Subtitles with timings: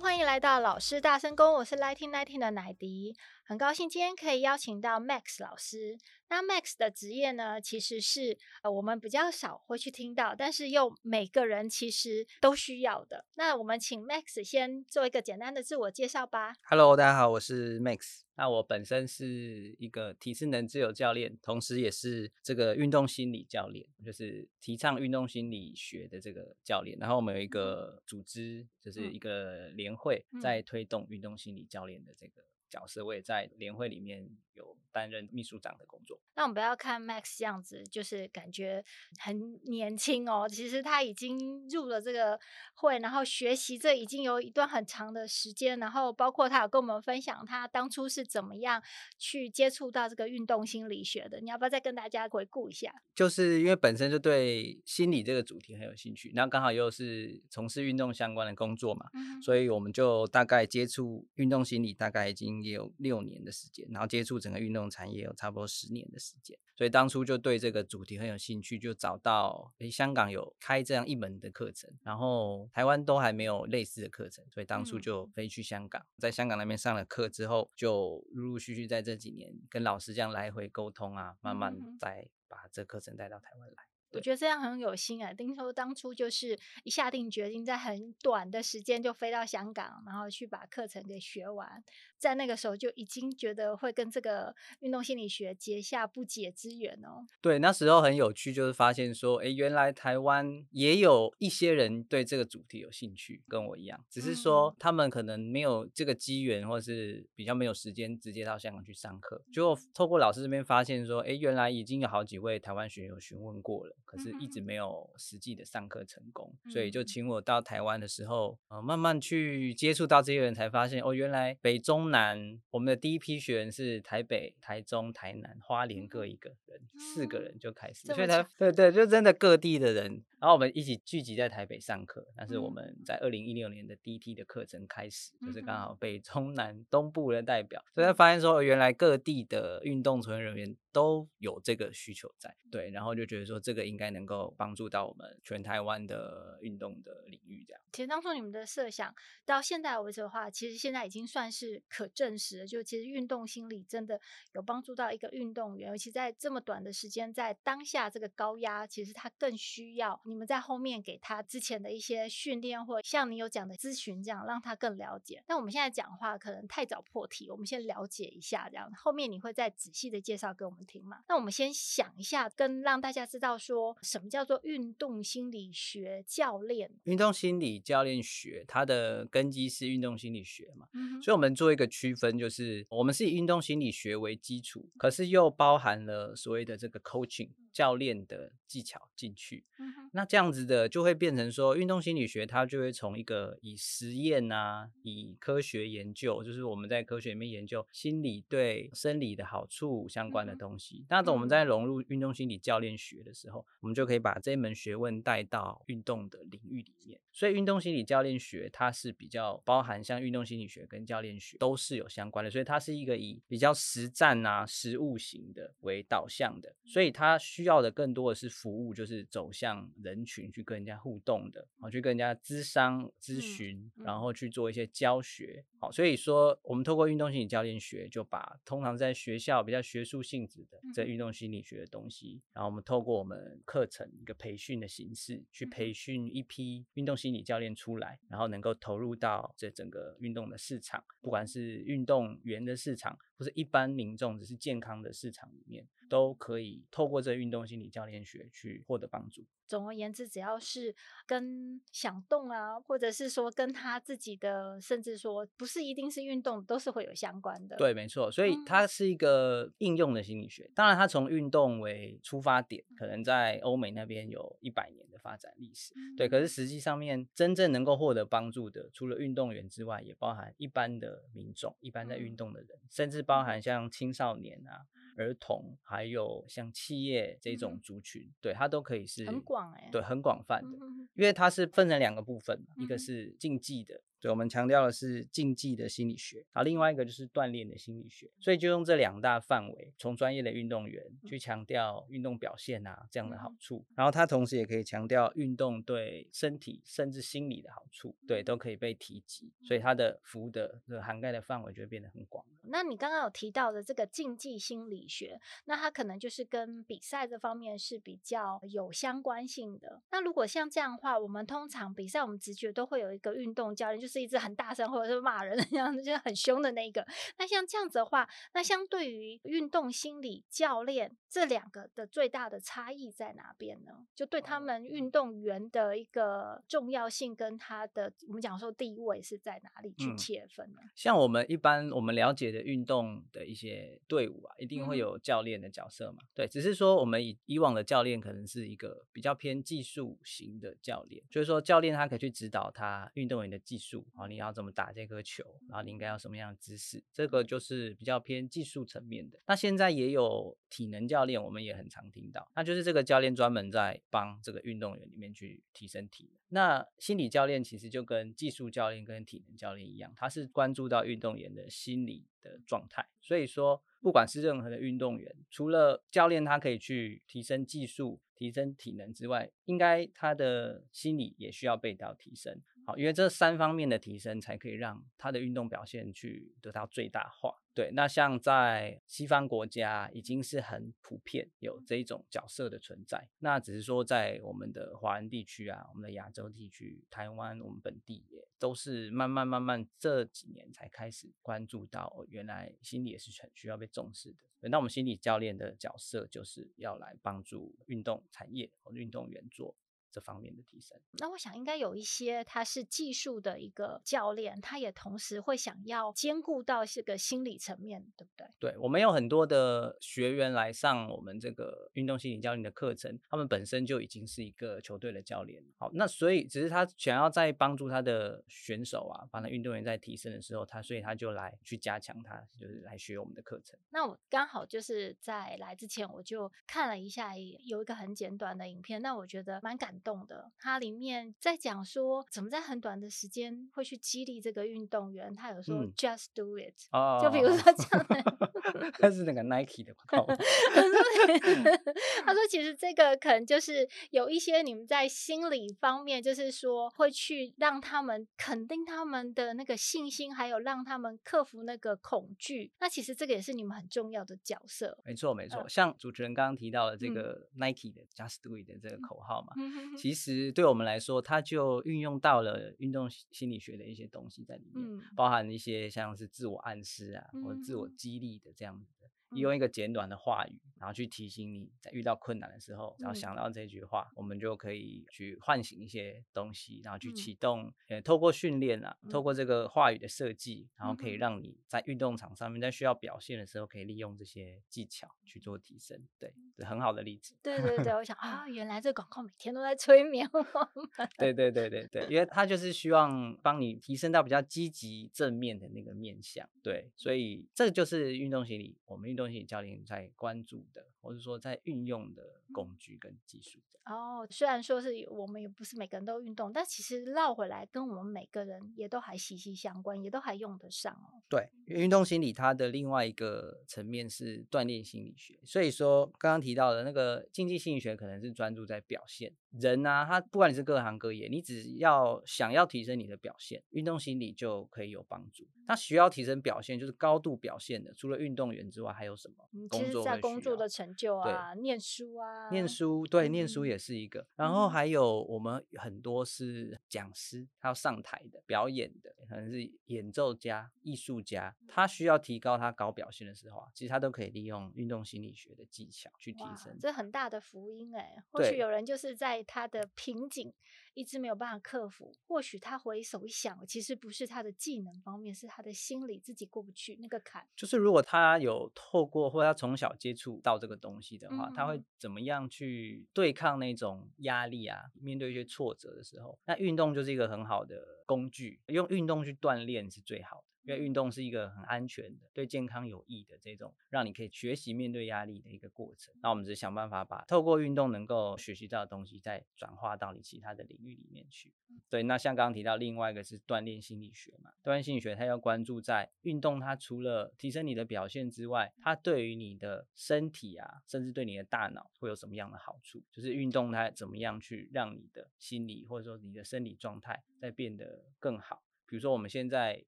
[0.00, 5.98] 欢迎来到老师大声公，我是 Lighting Lighting 的奶迪，很高兴今天可以邀请到 Max 老师。
[6.30, 13.24] 那 Max 的职业呢，其实是呃我们比较少会去听到，但是又每个人其实都需要的。
[13.34, 16.54] 那我们请 Max 先做一个简单的自我介绍吧。
[16.62, 18.20] Hello，大家好，我是 Max。
[18.36, 26.96] 那我本身是一个体适能自由教练，同时也是这个运动心理教练，就是提倡运动心理学的这个教练。
[27.00, 33.04] 然后我们有一个组织，就是一个联会，在推动运动心理教练的这个角色。
[33.04, 36.20] 我也在联会里面有担任秘书长的工作。
[36.34, 38.84] 那我们不要看 Max 这样子，就是感觉
[39.18, 40.48] 很年轻哦。
[40.48, 42.38] 其实他已经入了这个
[42.74, 45.78] 会，然后学习这已经有一段很长的时间。
[45.78, 48.82] 然后包括他有跟我们分享他当初是怎么样
[49.16, 51.40] 去接触到这个运动心理学的。
[51.40, 52.92] 你要不要再跟大家回顾一下？
[53.14, 66.58] 就是因为本身就对心理这个主题很有兴趣，然后刚好又是从事运动相关的工作嘛，嗯、所以我们就大概接触运动心理，大概已经也有六年的时间，然后接触整个运动产业有差不多十年的时间。
[66.74, 83.87] 所以当初就对这个主题很有兴趣，就找到诶香港有开这样一门的课程，然后台湾都还没有类似的课程，所以当初就飞去香港，在香港那边上了课之后，就陆陆续续在这几年跟老师这样来回沟通啊，慢慢再把这课程带到台湾来。
[84.12, 85.32] 我觉得这样很有心啊！
[85.32, 91.82] 听说当初就是一下定决心，在很短的时间就飞到香港，然后去把课程给学完。
[92.18, 97.24] 在那个时候就已经觉得会跟这个运动心理学结下不解之缘哦。
[97.40, 109.44] 对，那时候很有趣，就是发现说，哎，原来台湾也有一些人对这个主题有兴趣，跟我一样，只是说他们可能没有这个机缘，或是比较没有时间直接到香港去上课。
[109.52, 113.94] 结果透过老师这边发现说，哎，原来已经有好几位台湾学友询问过了。
[114.08, 130.24] 可是，一直没有实际的上课成功，嗯、所以就请我到台湾的时候，呃，慢慢去接触到这些人，才发现哦，原来北中南，我们的第一批学员是台北、台中、台南、花莲各一个人，嗯、四个人就开始，所以才对对，就真的各地的人。
[130.40, 147.77] 然后我们一起聚集在台北上课，但是我们在二零一六年的第一批的课程开始，嗯、就是刚好北中南东部的代表，所以才发现说，原来各地的运动从业人员都有这个需求在，对，然后就觉得说这个应应该能够帮助到我们全台湾的运动的领域这样。
[147.92, 154.20] 其实当初你们的设想到现在为止的话，其实现在已经算是可证实了，就其实运动心理真的
[154.52, 160.20] 有帮助到一个运动员，尤其在这么短的时间，在当下这个高压，其实他更需要。
[160.24, 165.42] 你们在后面给他之前的一些训练，或像你有讲的咨询，这样让他更了解。
[165.48, 171.22] 那我们现在讲话可能太早破题，我们先了解一下，这样后面你会再仔细的介绍给我们听嘛？
[171.28, 176.90] 那我们先想一下，跟让大家知道说什么叫做运动心理学教练。
[177.04, 187.50] 运动心理教练学它的根基是运动心理学嘛，嗯，所以我们做一个区分，就是我们是以运动心理学为基础，可是又包含了所谓的这个 coaching。
[187.78, 201.06] 教练的技巧进去，嗯、那这样子的就会变成说，运动心理学它就会从一个以实验啊，以科学研究，就是我们在科学里面研究心理对生理的好处相关的东西。
[201.08, 207.20] 那等、我们在融入运动心理教练学的时候，我们就可以把这一门学问带到运动的领域里面。
[207.30, 225.64] 所以，运动心理教练学它是比较包含像运动心理学跟教练学都是有相关的，所以它是一个以比较实战啊、实务型的为导向的，所以它需要的更多的是服务，就是走向人群去跟人家互动的，好去跟人家咨商咨询，然后去做一些教学。
[225.78, 245.86] 好，所以说我们透过运动心理教练学，就把通常在学校比较学术性质的这运动心理学的东西，然后我们透过我们课程一个培训的形式，去培训一批运动心理教练出来，然后能够投入到这整个运动的市场，不管是运动员的市场，不是一般民众只是健康的市场里面。
[246.08, 249.44] 都可以透过这运动心理教练学去获得帮助。
[249.68, 250.94] 总而言之，只要是
[251.26, 257.76] 跟想动啊，或者是说跟他自己的，甚至说不是一定是运动，都是会有相关的。
[257.76, 258.32] 对，没错。
[258.32, 260.64] 所以它是一个应用的心理学。
[260.64, 265.92] 嗯、当然，它从运动为出发点，可能在欧美那边有一百年的发展历史。
[265.94, 274.86] 嗯、对，可是实际上面真正能够获得帮助的，除了运动员之外，也包含一般的民众，一般在运动的人，嗯、甚至包含像青少年啊。
[275.18, 280.78] 儿童还有像企业这种族群，嗯、对它都可以是很广哎，对，很广泛的，
[281.14, 284.00] 因为它是分成两个部分，嗯、一个是竞技的。
[284.20, 302.44] 对，我们强调的是竞技的心理学，然后另外一个就是锻炼的心理学，所以就用这两大范围，从专业的运动员去强调运动表现啊这样的好处，然后它同时也可以强调运动对身体甚至心理的好处，对，都可以被提及，所以它的服务的这个涵盖的范围就会变得很广。
[302.70, 310.02] 那你刚刚有提到的这个竞技心理学，那它可能就是跟比赛这方面是比较有相关性的。
[310.10, 317.06] 那如果像这样的话，我们通常比赛，我们直觉都会有一个运动教练，就是一只很大声或者是骂人的样子， 就是很凶的那个。
[317.38, 324.06] 那像这样子的话，那相对于运动心理教练这两个的最大的差异在哪边呢？
[324.14, 330.80] 就对他们运动员的一个重要性跟他的我们讲说地位是在哪里去切分呢？
[330.82, 332.58] 嗯，像我们一般我们了解的。
[332.68, 336.18] 运动的一些队伍啊，一定会有教练的角色嘛？
[336.22, 349.38] 嗯、对，只是说我们以以往的教练可能是一个比较偏技术型的教练，就是说教练他可以去指导他运动员的技术啊，你要怎么打这颗球，然后你应该要什么样的姿势，这个就是比较偏技术层面的。
[349.46, 356.38] 那现在也有体能教练，我们也很常听到，那就是这个教练专门在帮这个运动员里面去提升体能。
[356.50, 363.06] 那心理教练其实就跟技术教练跟体能教练一样，他是关注到运动员的心理的状态。
[363.20, 372.62] 所以说，不管是任何的运动员，除了教练他可以去提升技术、提升体能之外，应该他的心理也需要被到提升。
[372.88, 377.54] 好，因为这三方面的提升，才可以让他的运动表现去得到最大化。
[377.74, 394.68] 对，那像在西方国家已经是很普遍有这一种角色的存在，那只是说在我们的华人地区啊，我们的亚洲地区，台湾我们本地也都是慢慢慢慢这几年才开始关注到，原来心理也是很需要被重视的。
[394.70, 399.76] 那我们心理教练的角色就是要来帮助运动产业和运动员做。
[400.10, 408.46] 这方面的提升，那我想应该有一些他是技术的一个教练，他也同时会想要兼顾到这个心理层面，对不对？
[408.58, 415.62] 对，我们有很多的学员来上我们这个运动心理教练的课程，他们本身就已经是一个球队的教练。
[415.76, 423.78] 好，那所以只是他想要在帮助他的选手啊，帮他运动员在提升的时候，他所以他就来去加强他，就是来学我们的课程。
[423.90, 435.34] 那我刚好就是在来之前我就看了一下，有一个很简短的影片，那我觉得蛮感动的，它里面在讲说怎么在很短的时间会去激励这个运动员。
[435.34, 440.34] 他有说 “just do it”，、哦、就比如说这样的， 他是那个 Nike 的广告。
[442.24, 452.72] 他说：“其实这个可能就是有一些你们在心理方面，就是说会去让他们肯定他们的那个信心，还有让他们克服那个恐惧。
[452.80, 454.98] 那其实这个也是你们很重要的角色。
[455.04, 455.68] 没错，没错。
[455.68, 459.52] 像主持人刚刚提到的这个 Nike 的 “just do it” 的这个口号嘛。
[459.56, 469.08] 嗯”其实对我们来说，它就运用到了运动心理学的一些东西在里面，嗯、包含一些像是自我暗示啊，或者自我激励的这样子的。
[469.36, 477.72] 用一个简短的话语，然后去提醒你在遇到困难的时候，然后想到这句话，嗯、我们就可以去唤醒一些东西，然后去启动。
[477.88, 486.00] 呃、嗯，透过训练啊，透过这个话语的设计，然后可以让你在运动场上面，在需要表现的时候，可以利用这些技巧去做提升。
[486.18, 487.34] 对，是很好的例子。
[487.42, 491.08] 对对对，我想啊，原来这广告每天都在催眠我们。
[491.18, 496.48] 对对对对对，因为他就是希望帮你提升到比较积极正面的那个面向。
[496.62, 502.22] 对，所以这就是运动心理，我们运动心理教练在关注的，或者说在运用的
[502.52, 503.58] 工具跟技术。
[503.86, 511.22] 哦，虽然说是我们也不是每个人都运动，但其实绕回来跟我们每个人也都还息息相关，也都还用得上哦。
[511.26, 519.32] 对，运动心理它的另外一个层面是锻炼心理学，所以说刚刚提到的那个竞技心理学可能是专注在表现。
[519.52, 525.48] 人啊，他不管你是各行各业，你只要想要提升你的表现，运动心理就可以有帮助。
[525.66, 529.48] 那需要提升表现，就是高度表现的，除了运动员之外，还有什么？
[529.70, 534.20] 其实在工作的成就啊，对念书啊，念书，对，念书也是一个。
[534.20, 546.76] 嗯、然后还有我们很多是讲师，他要上台的、表演的，可能是演奏家、艺术家，他需要提高他高表现的时候啊，其实他都可以利用运动心理学的技巧去提升。
[546.80, 548.22] 这很大的福音哎、欸！
[548.32, 550.52] 或许有人就是在他的瓶颈
[550.94, 557.46] 一直没有办法克服，或许他回首一想，其实不是他的技能方面，是他的心理自己过不去那个坎。
[557.56, 564.84] 就是如果他有透过或者他从小接触到这个东西的话，嗯、他会怎么样去对抗那种压力啊？
[564.94, 570.47] 面对一些挫折的时候，那运动就是一个很好的工具，用运动去锻炼是最好的。
[570.68, 576.14] 因为运动是一个很安全的、对健康有益的这种，让你可以学习面对压力的一个过程。
[576.22, 581.54] 那我们只是想办法把透过运动能够学习到的东西，再转化到你其他的领域里面去。
[581.88, 593.02] 对，那像刚刚提到另外一个是锻炼心理学嘛，锻炼心理学它要关注在运动，它除了提升你的表现之外，它对于你的身体啊，甚至对你的大脑会有什么样的好处？
[593.10, 598.62] 就是运动它怎么样去让你的心理或者说你的生理状态再变得更好。
[598.86, 599.84] 比如说，我们现在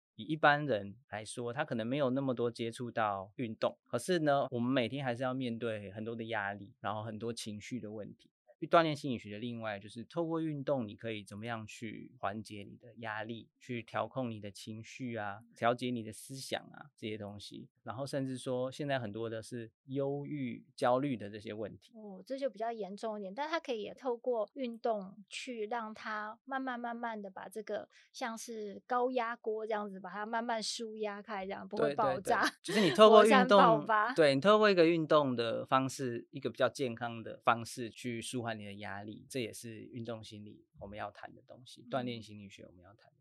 [0.21, 8.31] 以一般人来说，他可能没有那么多接触到运动，可是呢，我们每天还是要面对很多的压力，然后很多情绪的问题。
[8.61, 21.91] 去锻炼心理学的另外就是透过运动，你可以怎么样去缓解你的压力，去调控你的情绪啊，调节你的思想啊这些东西，然后甚至说现在很多的是忧郁、焦虑的这些问题。
[21.95, 32.43] 哦，这就比较严重一点，但它可以也透过运动去让它慢慢慢慢的把这个像是高压锅这样子，把它慢慢舒压开，这样不会爆炸。
[32.43, 38.50] 对对对，就是你 透过运动，对你透过一个运动的方式，一个比较健康的方式去舒缓。
[38.55, 43.20] 你的压力，这也是运动心理我们要谈的东西，锻炼心理学我们要谈的。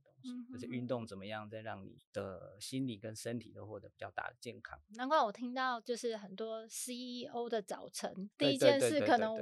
[0.52, 4.80] 就是运动怎么样，再让你的心理跟身体都获得比较大的健康。
[4.96, 9.38] 难怪我听到，就是很多 CEO 的早晨，第一件事可能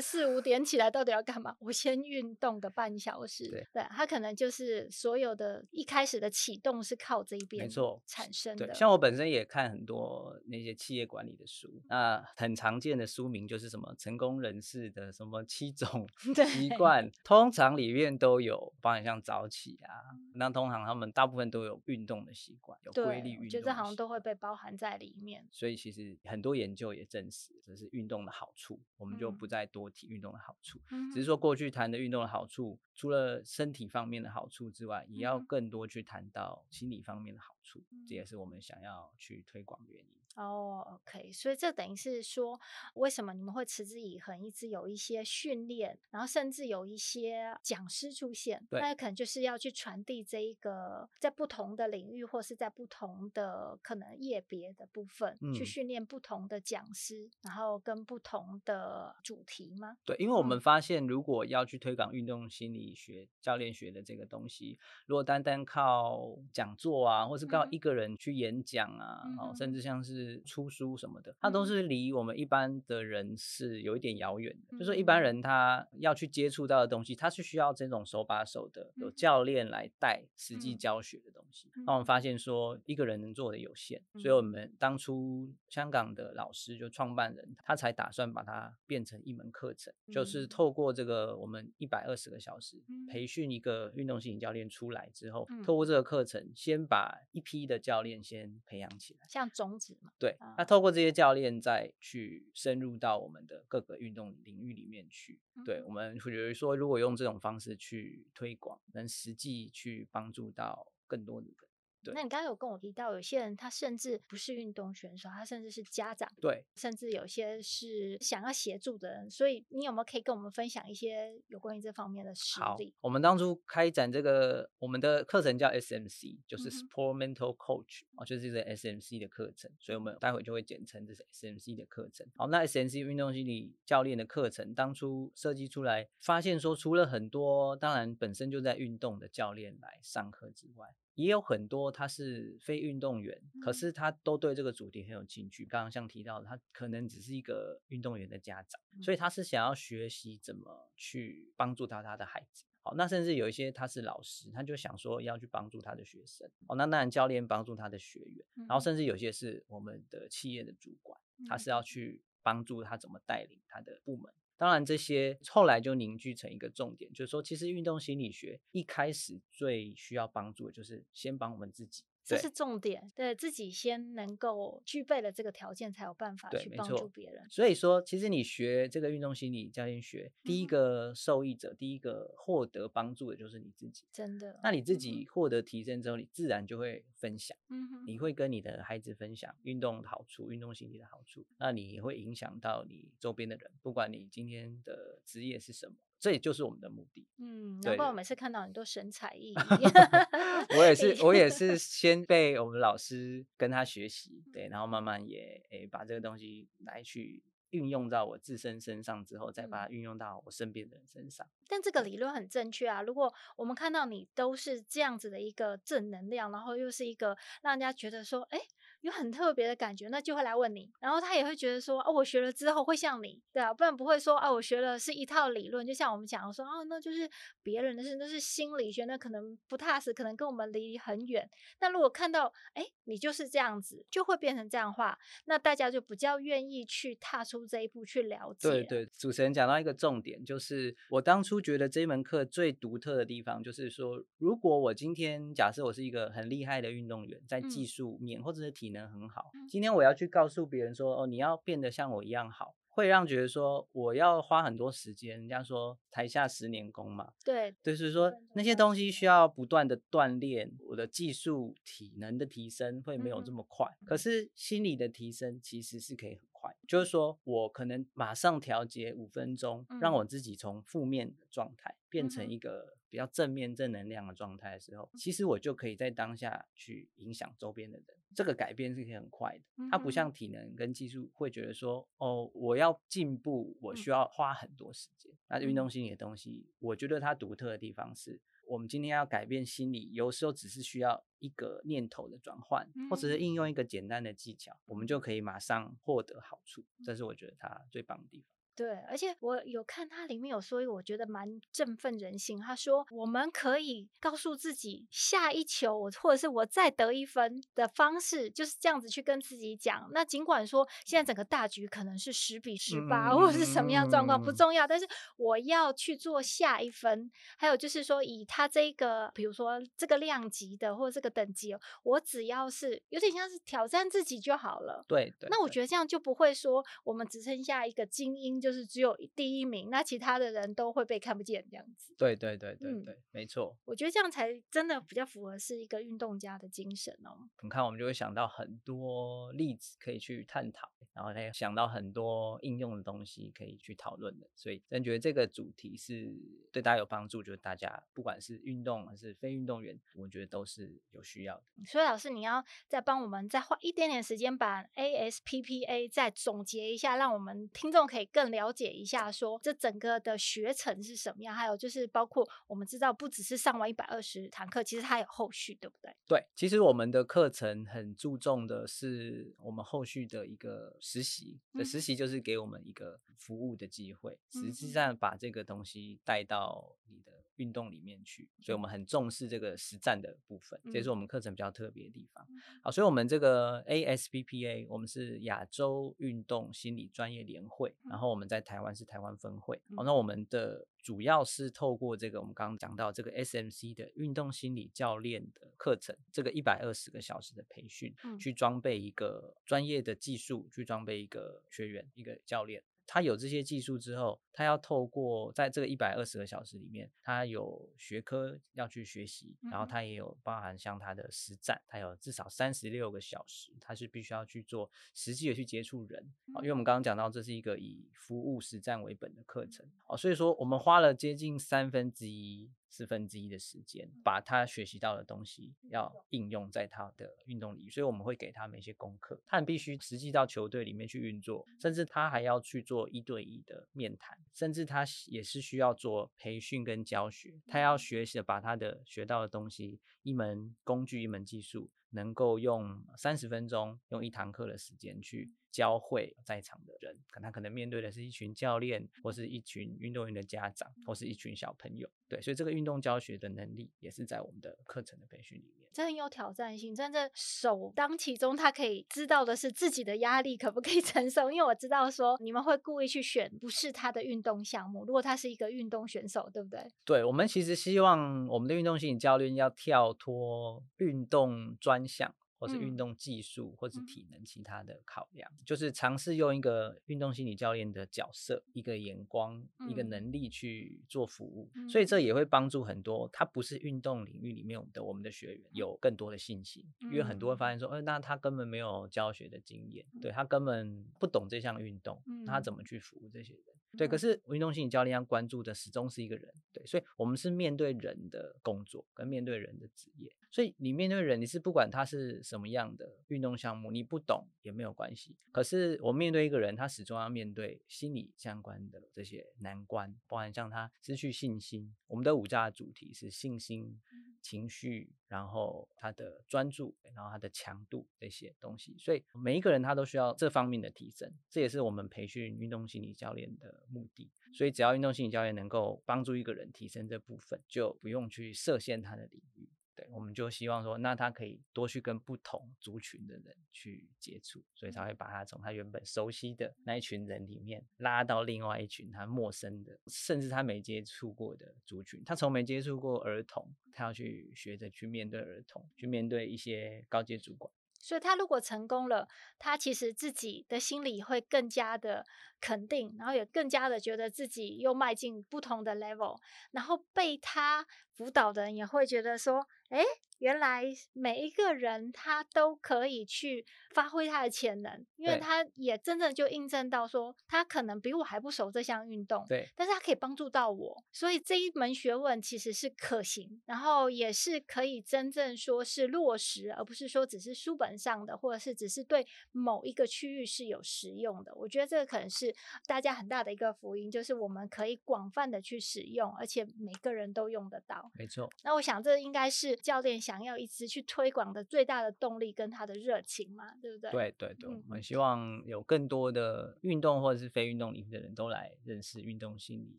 [0.00, 1.56] 四五点起来，到底要干嘛？
[1.60, 3.48] 我先运动个半小时。
[3.48, 8.72] 对，对他可能就是所有的一开始的启动是靠这一边没错产生的。
[8.74, 16.06] 像我本身也看很多那些企业管理的书，那很常见的书名就是什么成功人士的什么七种
[16.48, 20.16] 习惯，通常里面都有，包含像早起啊。
[20.34, 25.46] 那通常他们大部分都有运动的习惯，有规律运动，我觉得好像都会被包含在里面。
[25.50, 40.19] 所以其实很多研究也证实这是运动的好处，我们就不再多提运动的好处，嗯、只是说过去谈的运动的好处，除了身体方面的好处之外，也要更多去谈到心理方面的好处，嗯、这也是我们想要去推广的原因。
[40.36, 42.58] 哦、oh，OK，所以这等于是说，
[42.94, 59.96] 为什么你们会持之以恒，一直有一些训练，然后甚至有一些讲师出现，对，那可能就是要去传递这一个在不同的领域或是在不同的可能业别的部分，嗯、去训练不同的讲师，然后跟不同的主题吗？
[60.04, 60.60] 对，因为我们？
[60.60, 69.80] 发现，如果要去推广运动心理学、教练学的这个东西，如果单单靠讲座啊，或是靠一个人去演讲啊，哦、嗯，甚至。
[69.80, 74.76] 像是出书什么的，它都是离我们一般的人是有一点遥远的。
[74.76, 81.70] 嗯、就是说一般人他要去接触到的东西，他是需要这种手把手的，有教练来带实际教学的东西。
[81.86, 100.09] 那、嗯、我们发现说一个人能做的有限，所以我们当初香港的老师就创办人，他才打算把它变成一门课程，就是透过这个我们一百二十个小时培训一个运动型教练出来之后，透过这个课程先把一批的教练先培养起来，像种子嘛。
[100.18, 105.40] 对，那透过这些教练再去深入到我们的各个运动领域里面去。
[105.64, 111.56] 对，我们会觉得说，如果用这种方式去推广，能实际去帮助到更多的人。
[112.02, 119.30] 对那你刚刚有跟我提到，有些人他甚至不是运动选手，他甚至是家长，对，甚至有些是想要协助的人。
[119.30, 122.94] 所以你有没有可以跟我们分享一些有关于这方面的实例？
[122.96, 132.26] 好，我们当初开展这个，我们的课程叫 SMC，就是 Sport Mental Coach，哦、嗯，就是这个 SMC 的课程，所以我们待会就会简称这是 SMC 的课程。
[132.36, 140.88] 好，那 SMC 运动心理教练的课程当初设计出来，发现说除了很多当然本身就在运动的教练来上课之外，
[141.20, 145.64] 也有很多他是非运动员，可是他都对这个主题很有兴趣。
[145.66, 152.64] 刚刚像提到的，他可能只是一个运动员的家长，所以他是想要学习怎么去帮助到他的孩子。
[152.82, 156.50] 好，那甚至有一些他是老师，他就想说要去帮助他的学生。
[156.66, 164.32] 哦，那当然教练帮助他的学员，然后甚至有些是我们的企业的主管，他是要去帮助他怎么带领他的部门。
[164.60, 172.04] 当然，这些后来就凝聚成一个重点，就是说，其实运动心理学一开始最需要帮助的就是先帮我们自己。
[172.36, 173.10] 这是重点。
[173.14, 177.44] 对，自己先能够具备了这个条件，才有办法去帮助别人。
[177.50, 184.04] 所以说，其实你学这个运动心理教练学，第一个受益者，嗯、第一个获得帮助的就是你自己。
[184.12, 184.58] 真的。
[184.62, 187.56] 那你自己获得提升之后，你自然就会分享。
[187.68, 188.04] 嗯哼。
[188.06, 191.44] 你会跟你的孩子分享运动的好处，运动心理的好处。
[191.58, 195.94] 那你也会影响到你周边的人，不管你今天的职业是什么。
[196.20, 197.26] 这也就是我们的目的。
[197.38, 200.78] 嗯，难怪我每次看到你都神采奕 奕。
[200.78, 211.46] 我也是，我也 是先被我们老师跟他学习，对，然后慢慢也诶把这个东西来去运用到我自身身上之后，再把它运用到我身边的人身上。
[211.66, 213.00] 但这个理论很正确啊！
[213.02, 218.60] 如果我们看到你都是这样子的一个正能量，然后又是一个让人家觉得说，哎。
[219.02, 227.28] 有很特别的感觉，那就会来问你，然后他也会觉得说，哦，我学了之后会像你，对啊，不然不会说，哦，我学了是一套理论，就像我们讲说，哦，那就是
[227.62, 231.48] 别人的事，那是心理学，那可能不踏实，可能跟我们离很远。
[231.80, 238.68] 那如果看到，哎，你就是这样子，就会变成这样话，那大家就比较愿意去踏出这一步去了解。
[238.68, 255.36] 对对，主持人讲到一个重点，就是我当初觉得这门课最独特的地方，就是说，如果我今天假设我是一个很厉害的运动员，在技术面、嗯、或者是体能很好，今天我要去告诉别人说，哦，你要变得像我一样好，会让觉得说我要花很多时间。
[255.36, 263.86] 人家说台下十年功嘛，对，就是说那些东西需要不断的锻炼，我的技术体能的提升会没有这么快。
[264.04, 272.99] 可是心理的提升其实是可以很快，就是说我可能马上调节五分钟，让我自己从负面的状态变成一个。
[273.10, 278.06] 比较正面正能量的状态的时候，其实我就可以在当下去影响周边的人。
[278.32, 285.32] 这个改变是可以很快的，它不像体能跟技术会觉得说，哦，我要进步，我需要花很多时间。
[285.48, 296.84] 那运动心理的东西，我觉得它独特的地方是，我们今天要改变心理，有时候只是需要一个念头的转换，或者是应用一个简单的技巧，我们就可以马上获得好处。
[297.04, 298.59] 这是我觉得它最棒的地方。
[298.76, 302.58] 对，而且我有看它里面有说一个，我觉得蛮振奋人心。
[302.58, 310.08] 他说，我们可以告诉自己，下一球我或者是我再得一分的方式，就是这样子去跟自己讲。
[310.14, 317.30] 那尽管说现在整个大局可能是十比十八，嗯，或者是什么样状况不重要，但是我要去做下一分。
[317.58, 325.04] 还有就是说，以他这个，比如说这个量级的或者这个等级，我只要是有点像是挑战自己就好了。
[325.06, 325.48] 对对，对。
[325.50, 328.69] 那我觉得这样就不会说我们只剩下一个精英就。
[328.70, 332.14] 就是只有第一名，那其他的人都会被看不见这样子。
[332.16, 333.76] 对对对对对，嗯、没错。
[333.84, 337.50] 我觉得这样才真的比较符合是一个运动家的精神哦。
[337.62, 344.48] 你看，我们就会想到很多例子可以去探讨，然后再想到很多应用的东西可以去讨论的。
[344.54, 346.32] 所以，真觉得这个主题是
[346.70, 351.64] 对大家有帮助，就是大家不管是运动还是非运动员，我觉得都是有需要的。
[351.86, 358.60] 所以，老师你要再帮我们再花一点点时间，把 ASPPA 再总结一下，让我们听众可以更了。
[358.60, 361.54] 了解一下，说这整个的学程是什么样？
[361.54, 366.14] 还有就是包括我们知道，不只是上完一百二十堂课，其实它有后续，对不对？
[366.26, 377.29] 对，其实我们的课程很注重的是我们后续的一个实习，的实习就是给我们一个服务的机会，实际上把这个东西带到你的。
[377.60, 382.46] 运动里面去，所以我们很重视这个实战的部分，这也是我们课程比较特别的地方。
[382.82, 389.78] 好，所以我们这个 ASPPA，我们是亚洲运动心理专业联会，然后我们在台湾是台湾分会。
[389.94, 402.82] 好，那我们的主要是透过这个我们刚刚讲到这个 SMC 的运动心理教练的课程，这个一百二十个小时的培训，去装备一个专业的技术，去装备一个学员，一个教练。
[403.12, 416.32] 他有这些技术之后，他要透过在这个一百二十个小时里面，他有学科要去学习，然后他也有包含像他的实战，他有至少三十六个小时，他是必须要去做实际的去接触人。
[416.58, 422.70] 因为我们刚刚讲到这是一个以服务实战为本的课程，啊，所以说我们花了接近三分之一。
[422.90, 452.08] 四分之一的时间，把他学习到的东西要应用在他的运动里，所以我们会给他们一些功课，他们必须实际到球队里面去运作，甚至他还要去做一对一的面谈，甚至他也是需要做培训跟教学，他要学习把他的学到的东西，一门工具、一门技术，能够用三十分钟，用一堂课的时间去教会在场的人，可他可能面对的是一群教练，或是一群运动员的家长，或是一群小朋友。
[452.28, 455.88] 对，所以这个运动教学的能力也是在我们的课程的培训里面。
[455.92, 461.50] 这很有挑战性，真的首当其冲，他可以知道的是自己的压力可不可以 承受。
[461.50, 466.86] 因为我知道说你们会故意去选不是他的运动项目，如果他是一个运动选手，对不对？
[467.04, 472.32] 对，我们其实希望我们的运动心理教练要跳脱运动专项。
[472.60, 493.64] 或是运动技术，或是体能其他的考量，嗯、就是尝试用一个运动心理教练的角色、一个眼光、嗯、一个能力去做服务，嗯、所以这也会帮助很多他不是运动领域里面的我们的学员有更多的信心，嗯、因为很多人发现说，呃，那他根本没有教学的经验，嗯、对他根本不懂这项运动，嗯、他怎么去服务这些人？
[493.96, 505.36] 对，可是运动心理教练要关注的始终是一个人，对，所以我们是面对人的工作，跟面对人的职业，所以你面对人，你是不管他是什么样的运动项目，你不懂也没有关系。
[505.50, 511.94] 可是我面对一个人，他始终要面对心理相关的这些难关，包含像他失去信心。
[512.06, 514.00] 我们的五大主题是信心、
[514.42, 518.96] 情绪，然后他的专注，然后他的强度这些东西。
[518.98, 529.59] 所以每一个人他都需要这方面的提升，这也是我们培训运动心理教练的目的，所以只要运动心理教练能够帮助一个人提升这部分，就不用去设限他的领域。
[530.00, 542.22] 对，我们就希望说，那他可以多去跟不同族群的人去接触，所以才会把他从他原本熟悉的那一群人里面拉到另外一群他陌生的，甚至他没接触过的族群。
[542.24, 547.70] 他从没接触过儿童，他要去学着去面对儿童，去面对一些高阶主管。
[548.02, 552.24] 所以他如果成功了，他其实自己的心里会更加的
[552.58, 560.04] 肯定，然后也更加的觉得自己又迈进不同的 level，然后被他辅导的人也会觉得说，诶。
[560.40, 581.54] 原来每一个人他都可以去发挥他的潜能，因为他也真正就印证到说，他可能比我还不熟这项运动，对，但是他可以帮助到我，所以这一门学问其实是可行，然后也是可以真正说是落实，而不是说只是书本上的，或者是只是对某一个区域是有实用的。
[581.54, 582.50] 我觉得这个可能是
[582.86, 588.10] 大家很大的一个福音，就是我们可以广泛的去使用，而且每个人都用得到。
[588.14, 588.48] 没错。
[588.64, 594.10] 那我想这应该是教练想要一直去推广的最大的动力跟他的热情嘛，对不对？
[594.10, 599.98] 对对对，嗯、我们希望有更多的运动或者是非运动领域的人都来认识运动心理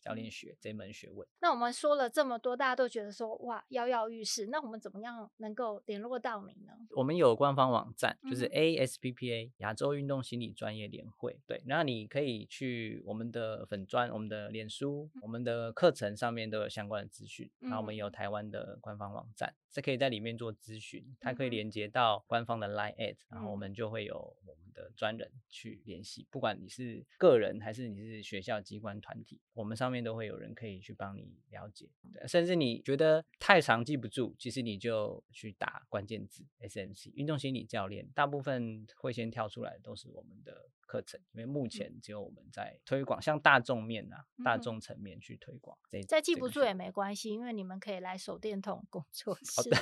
[0.00, 1.26] 教练学这门学问。
[1.40, 6.72] 那我们说了这么多，大家都觉得说哇跃跃欲试，那我们怎么样能够联络到你呢？
[6.90, 11.38] 我们有官方网站，就是 ASPPA 亚洲运动心理专业联会。
[11.46, 17.50] 对，那你可以去我们的粉专、我们的脸书、我们的课程上面都有相关的资讯。
[17.60, 20.50] 然后我们有台湾的官方网站，是可以在里面做。
[20.60, 26.26] 咨询，它可以连接到官方的 Line@，然后我们就会有我们的专人去联系。
[26.30, 31.88] 不管你是个人还是你是学校机关团体，我们上面都会有人可以去帮你了解。
[32.26, 40.68] 甚至你觉得太长记不住，其实你就去打关键字 SMC 运动心理教练，大部分会先跳出来都是我们的。
[40.90, 45.78] 课程，因为目前只有我们在推广，像大众面呐、啊，嗯、大众层面去推广。
[46.08, 49.76] 再记不住也没关系，因为你们可以来手电筒工作 室的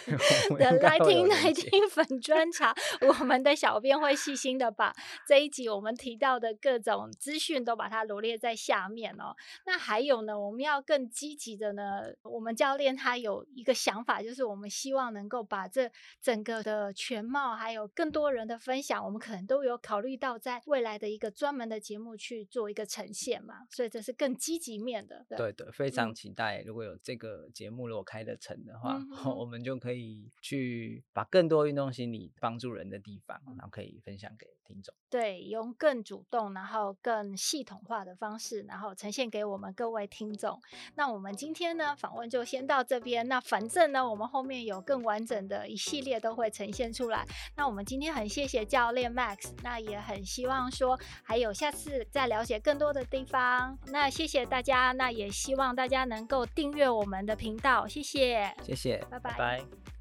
[0.82, 4.94] Lighting Nineteen 粉专查，我们的小编会细心的把
[5.26, 9.34] 这一集我们提到的各种资讯都把它罗列在下面哦。
[9.64, 15.90] 那还有呢，我们要更积极的呢，我们教练他有一个想法，就是我们希望能够把这
[16.20, 20.97] 整个的全貌，还有更多人的分享，我们可能都有考虑到在未来。
[20.98, 25.24] 的一个专门的节目去做一个呈现嘛，所以这是更积极面的。
[25.28, 26.62] 对，对的，非常期待。
[26.62, 34.94] 如果有这个节目如果开得成的话，嗯、我们就可以去把更多运动心理帮助人的地方，然后可以分享给听众。
[35.10, 40.60] 对，用更主动，然后更系统化的方式，然后呈现给我们各位听众。
[40.96, 43.26] 那我们今天呢，访问就先到这边。
[43.28, 47.24] 那反正呢，我们后面有更完整的一系列都会呈现出来。
[47.56, 53.76] 那我们今天很谢谢教练 Max，那也很希望说还有下次再了解更多的地方。
[53.88, 57.86] 那谢谢大家，那也希望大家能够订阅我们的频道。
[57.86, 59.30] 谢谢，谢谢，拜拜。
[59.32, 59.97] 拜拜。